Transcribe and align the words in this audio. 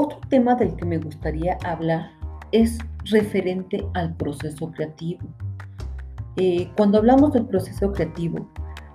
Otro 0.00 0.20
tema 0.28 0.54
del 0.54 0.76
que 0.76 0.84
me 0.84 0.98
gustaría 0.98 1.58
hablar 1.64 2.12
es 2.52 2.78
referente 3.06 3.84
al 3.94 4.14
proceso 4.14 4.70
creativo. 4.70 5.26
Eh, 6.36 6.70
cuando 6.76 6.98
hablamos 6.98 7.32
del 7.32 7.46
proceso 7.46 7.90
creativo, 7.90 8.48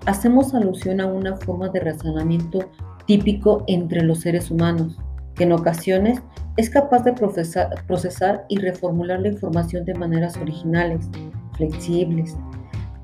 hacemos 0.05 0.54
alusión 0.54 1.02
a 1.02 1.08
una 1.08 1.36
forma 1.36 1.68
de 1.68 1.81
razonamiento 1.81 2.71
típico 3.05 3.66
entre 3.68 4.02
los 4.02 4.21
seres 4.21 4.50
humanos, 4.50 4.98
que 5.36 5.44
en 5.44 5.52
ocasiones 5.52 6.21
es 6.55 6.70
capaz 6.70 7.04
de 7.04 7.12
procesar, 7.12 7.84
procesar 7.85 8.45
y 8.48 8.59
reformular 8.59 9.20
la 9.20 9.27
información 9.27 9.84
de 9.84 9.95
maneras 9.95 10.38
originales, 10.38 11.09
flexibles, 11.58 12.38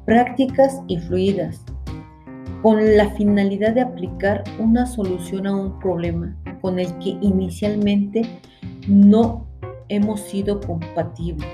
prácticas 0.06 0.82
y 0.88 1.00
fluidas, 1.00 1.66
con 2.62 2.96
la 2.96 3.10
finalidad 3.10 3.74
de 3.74 3.82
aplicar 3.82 4.46
una 4.58 4.86
solución 4.86 5.48
a 5.48 5.54
un 5.54 5.78
problema 5.80 6.34
con 6.62 6.80
el 6.80 6.88
que 7.00 7.10
inicialmente 7.22 8.22
no 8.88 9.48
hemos 9.90 10.22
sido 10.22 10.60
compatibles. 10.62 11.48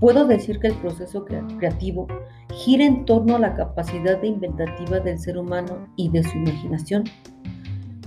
Puedo 0.00 0.26
decir 0.26 0.58
que 0.60 0.68
el 0.68 0.74
proceso 0.76 1.26
creativo 1.26 2.08
gira 2.54 2.84
en 2.84 3.04
torno 3.04 3.36
a 3.36 3.38
la 3.38 3.54
capacidad 3.54 4.18
de 4.20 4.28
inventativa 4.28 4.98
del 4.98 5.18
ser 5.18 5.36
humano 5.36 5.86
y 5.96 6.08
de 6.08 6.22
su 6.22 6.38
imaginación, 6.38 7.04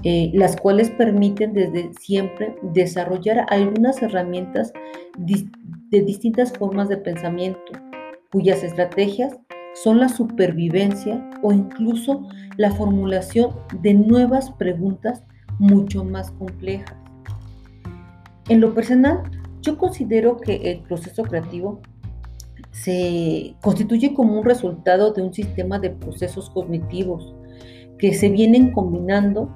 eh, 0.03 0.31
las 0.33 0.55
cuales 0.55 0.89
permiten 0.89 1.53
desde 1.53 1.93
siempre 1.93 2.55
desarrollar 2.73 3.45
algunas 3.49 4.01
herramientas 4.01 4.73
de 5.17 6.01
distintas 6.01 6.51
formas 6.53 6.89
de 6.89 6.97
pensamiento, 6.97 7.71
cuyas 8.31 8.63
estrategias 8.63 9.37
son 9.73 9.99
la 9.99 10.09
supervivencia 10.09 11.29
o 11.41 11.51
incluso 11.51 12.27
la 12.57 12.71
formulación 12.71 13.51
de 13.81 13.93
nuevas 13.93 14.51
preguntas 14.51 15.23
mucho 15.59 16.03
más 16.03 16.31
complejas. 16.31 16.95
En 18.49 18.59
lo 18.59 18.73
personal, 18.73 19.23
yo 19.61 19.77
considero 19.77 20.37
que 20.37 20.55
el 20.71 20.79
proceso 20.81 21.23
creativo 21.23 21.81
se 22.71 23.55
constituye 23.61 24.13
como 24.13 24.39
un 24.39 24.45
resultado 24.45 25.13
de 25.13 25.21
un 25.21 25.33
sistema 25.33 25.79
de 25.79 25.91
procesos 25.91 26.49
cognitivos 26.49 27.33
que 27.97 28.13
se 28.13 28.29
vienen 28.29 28.71
combinando 28.71 29.49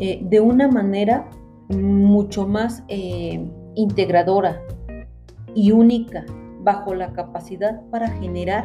eh, 0.00 0.20
de 0.22 0.40
una 0.40 0.68
manera 0.68 1.30
mucho 1.68 2.46
más 2.46 2.82
eh, 2.88 3.42
integradora 3.74 4.60
y 5.54 5.70
única 5.70 6.26
bajo 6.60 6.94
la 6.94 7.12
capacidad 7.12 7.80
para 7.90 8.10
generar 8.18 8.64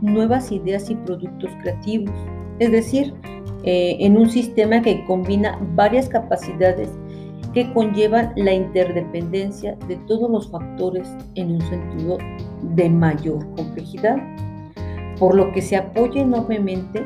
nuevas 0.00 0.52
ideas 0.52 0.90
y 0.90 0.94
productos 0.94 1.50
creativos. 1.62 2.14
Es 2.58 2.72
decir, 2.72 3.14
eh, 3.64 3.96
en 4.00 4.16
un 4.16 4.28
sistema 4.28 4.80
que 4.82 5.04
combina 5.04 5.58
varias 5.74 6.08
capacidades 6.08 6.88
que 7.54 7.72
conllevan 7.72 8.32
la 8.36 8.52
interdependencia 8.52 9.76
de 9.88 9.96
todos 10.06 10.30
los 10.30 10.50
factores 10.50 11.08
en 11.34 11.52
un 11.52 11.60
sentido 11.62 12.18
de 12.74 12.88
mayor 12.88 13.44
complejidad, 13.56 14.16
por 15.18 15.34
lo 15.34 15.50
que 15.52 15.62
se 15.62 15.76
apoya 15.76 16.22
enormemente 16.22 17.04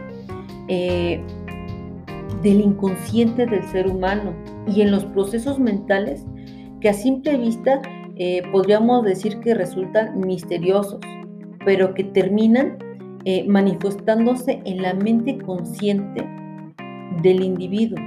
eh, 0.68 1.20
del 2.42 2.60
inconsciente 2.60 3.46
del 3.46 3.62
ser 3.64 3.88
humano 3.88 4.34
y 4.66 4.82
en 4.82 4.90
los 4.90 5.04
procesos 5.06 5.58
mentales 5.58 6.26
que 6.80 6.88
a 6.88 6.94
simple 6.94 7.36
vista 7.36 7.80
eh, 8.16 8.42
podríamos 8.50 9.04
decir 9.04 9.38
que 9.40 9.54
resultan 9.54 10.20
misteriosos, 10.20 11.00
pero 11.64 11.94
que 11.94 12.04
terminan 12.04 12.78
eh, 13.24 13.46
manifestándose 13.46 14.60
en 14.64 14.82
la 14.82 14.94
mente 14.94 15.38
consciente 15.38 16.26
del 17.22 17.42
individuo. 17.42 17.98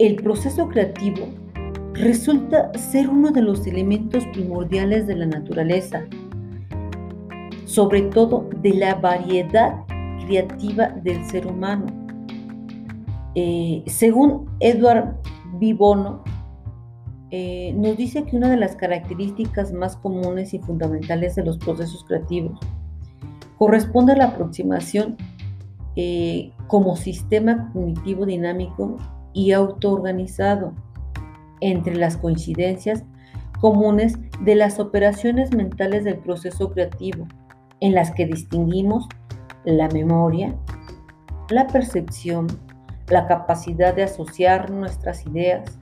El 0.00 0.16
proceso 0.16 0.68
creativo 0.68 1.26
resulta 1.94 2.72
ser 2.76 3.08
uno 3.08 3.30
de 3.30 3.42
los 3.42 3.64
elementos 3.66 4.26
primordiales 4.32 5.06
de 5.06 5.14
la 5.14 5.26
naturaleza, 5.26 6.04
sobre 7.64 8.02
todo 8.02 8.48
de 8.62 8.74
la 8.74 8.96
variedad 8.96 9.84
creativa 10.26 10.88
del 10.88 11.24
ser 11.26 11.46
humano. 11.46 11.86
Eh, 13.36 13.84
según 13.86 14.50
Edward 14.58 15.14
Vibono, 15.60 16.24
eh, 17.30 17.72
nos 17.76 17.96
dice 17.96 18.24
que 18.24 18.36
una 18.36 18.50
de 18.50 18.56
las 18.56 18.74
características 18.74 19.72
más 19.72 19.96
comunes 19.96 20.52
y 20.52 20.58
fundamentales 20.58 21.36
de 21.36 21.44
los 21.44 21.58
procesos 21.58 22.04
creativos 22.04 22.58
corresponde 23.62 24.14
a 24.14 24.16
la 24.16 24.24
aproximación 24.24 25.16
eh, 25.94 26.50
como 26.66 26.96
sistema 26.96 27.70
cognitivo 27.72 28.26
dinámico 28.26 28.96
y 29.32 29.52
autoorganizado 29.52 30.72
entre 31.60 31.94
las 31.94 32.16
coincidencias 32.16 33.04
comunes 33.60 34.18
de 34.40 34.56
las 34.56 34.80
operaciones 34.80 35.54
mentales 35.54 36.02
del 36.02 36.18
proceso 36.18 36.72
creativo, 36.72 37.28
en 37.78 37.94
las 37.94 38.10
que 38.10 38.26
distinguimos 38.26 39.06
la 39.64 39.86
memoria, 39.90 40.56
la 41.48 41.68
percepción, 41.68 42.48
la 43.06 43.28
capacidad 43.28 43.94
de 43.94 44.02
asociar 44.02 44.72
nuestras 44.72 45.24
ideas, 45.24 45.78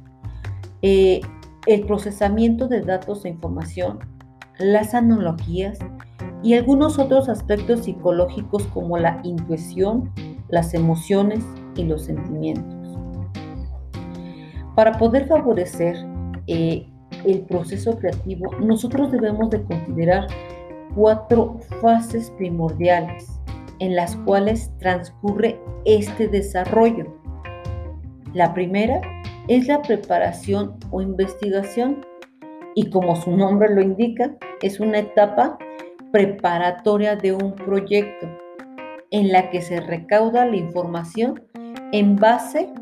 eh, 0.82 1.22
el 1.66 1.86
procesamiento 1.86 2.68
de 2.68 2.82
datos 2.82 3.24
e 3.24 3.30
información, 3.30 4.00
las 4.58 4.92
analogías 4.92 5.78
y 6.42 6.54
algunos 6.54 6.98
otros 6.98 7.28
aspectos 7.28 7.84
psicológicos 7.84 8.62
como 8.68 8.96
la 8.98 9.20
intuición, 9.24 10.10
las 10.48 10.74
emociones 10.74 11.44
y 11.76 11.84
los 11.84 12.04
sentimientos. 12.04 12.98
Para 14.74 14.96
poder 14.98 15.26
favorecer 15.26 15.96
eh, 16.46 16.86
el 17.26 17.40
proceso 17.42 17.98
creativo, 17.98 18.50
nosotros 18.60 19.12
debemos 19.12 19.50
de 19.50 19.62
considerar 19.64 20.26
cuatro 20.94 21.58
fases 21.80 22.30
primordiales 22.38 23.40
en 23.80 23.96
las 23.96 24.16
cuales 24.16 24.70
transcurre 24.78 25.60
este 25.84 26.28
desarrollo. 26.28 27.06
La 28.32 28.54
primera 28.54 29.00
es 29.48 29.66
la 29.66 29.82
preparación 29.82 30.76
o 30.90 31.02
investigación 31.02 32.04
y 32.74 32.88
como 32.90 33.16
su 33.16 33.36
nombre 33.36 33.74
lo 33.74 33.82
indica, 33.82 34.36
es 34.62 34.78
una 34.78 34.98
etapa 34.98 35.58
preparatoria 36.12 37.16
de 37.16 37.32
un 37.32 37.54
proyecto 37.54 38.26
en 39.10 39.32
la 39.32 39.50
que 39.50 39.62
se 39.62 39.80
recauda 39.80 40.46
la 40.46 40.56
información 40.56 41.42
en 41.92 42.16
base 42.16 42.72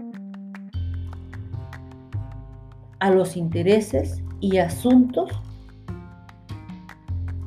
a 3.00 3.10
los 3.10 3.36
intereses 3.36 4.22
y 4.40 4.58
asuntos 4.58 5.30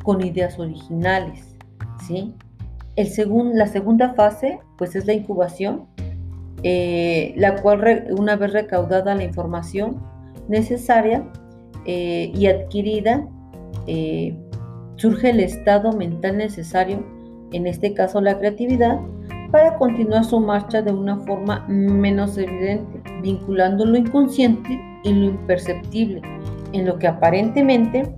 con 0.04 0.26
ideas 0.26 0.58
originales, 0.58 1.56
¿sí? 2.08 2.34
El 2.96 3.08
la 3.54 3.68
segunda 3.68 4.14
fase, 4.14 4.60
pues 4.78 4.96
es 4.96 5.06
la 5.06 5.14
incubación, 5.14 5.88
eh, 6.64 7.34
la 7.38 7.62
cual 7.62 8.08
una 8.18 8.36
vez 8.36 8.54
recaudada 8.54 9.16
la 9.16 9.24
información 9.24 10.02
necesaria 10.48 11.24
eh, 11.86 12.32
y 12.36 12.48
adquirida, 12.48 13.28
eh, 13.88 14.36
surge 15.02 15.32
el 15.32 15.40
estado 15.40 15.92
mental 15.94 16.38
necesario, 16.38 17.04
en 17.54 17.66
este 17.66 17.96
caso 17.96 18.22
la 18.22 18.38
creatividad, 18.38 19.00
para 19.50 19.76
continuar 19.78 20.24
su 20.24 20.40
marcha 20.40 20.84
de 20.84 20.94
una 20.94 21.18
forma 21.18 21.66
menos 21.68 22.38
evidente, 22.38 23.02
vinculando 23.24 23.84
lo 23.84 23.98
inconsciente 23.98 24.80
y 25.04 25.12
lo 25.12 25.26
imperceptible, 25.26 26.22
en 26.74 26.86
lo 26.86 27.00
que 27.00 27.08
aparentemente 27.08 28.14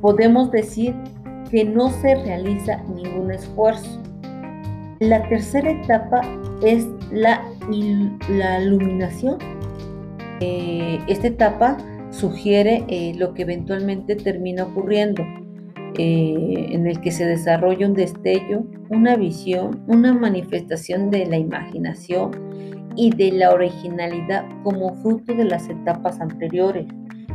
podemos 0.00 0.50
decir 0.50 0.96
que 1.48 1.64
no 1.64 1.90
se 1.90 2.16
realiza 2.16 2.82
ningún 2.94 3.30
esfuerzo. 3.30 4.02
La 4.98 5.28
tercera 5.28 5.70
etapa 5.70 6.22
es 6.60 6.88
la, 7.12 7.40
iluminación. 7.70 9.38
Eh, 10.40 10.98
esta 11.06 11.28
etapa 11.28 11.76
sugiere 12.10 12.84
eh, 12.88 13.14
lo 13.16 13.32
que 13.32 13.42
eventualmente 13.42 14.16
termina 14.16 14.64
ocurriendo, 14.64 15.22
eh, 15.98 16.68
en 16.70 16.86
el 16.86 17.00
que 17.00 17.10
se 17.10 17.24
desarrolla 17.24 17.86
un 17.86 17.94
destello, 17.94 18.64
una 18.90 19.16
visión, 19.16 19.82
una 19.86 20.12
manifestación 20.12 21.10
de 21.10 21.26
la 21.26 21.38
imaginación 21.38 22.32
y 22.96 23.10
de 23.10 23.32
la 23.32 23.52
originalidad 23.52 24.44
como 24.62 24.94
fruto 24.96 25.34
de 25.34 25.44
las 25.44 25.68
etapas 25.68 26.20
anteriores 26.20 26.86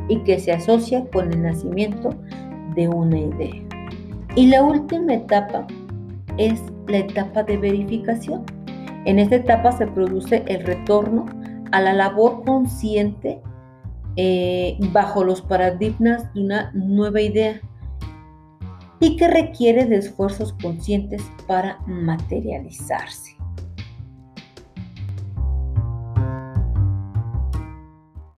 y 0.09 0.17
que 0.19 0.39
se 0.39 0.51
asocia 0.51 1.05
con 1.11 1.31
el 1.31 1.41
nacimiento 1.41 2.09
de 2.75 2.87
una 2.87 3.19
idea. 3.19 3.63
Y 4.35 4.47
la 4.47 4.63
última 4.63 5.15
etapa 5.15 5.65
es 6.37 6.61
la 6.87 6.99
etapa 6.99 7.43
de 7.43 7.57
verificación. 7.57 8.43
En 9.05 9.19
esta 9.19 9.37
etapa 9.37 9.71
se 9.71 9.87
produce 9.87 10.43
el 10.47 10.65
retorno 10.65 11.25
a 11.71 11.81
la 11.81 11.93
labor 11.93 12.43
consciente 12.45 13.41
eh, 14.17 14.77
bajo 14.91 15.23
los 15.23 15.41
paradigmas 15.41 16.33
de 16.33 16.41
una 16.43 16.71
nueva 16.73 17.21
idea 17.21 17.61
y 19.01 19.17
que 19.17 19.27
requiere 19.27 19.85
de 19.85 19.97
esfuerzos 19.97 20.53
conscientes 20.61 21.21
para 21.47 21.79
materializarse. 21.87 23.40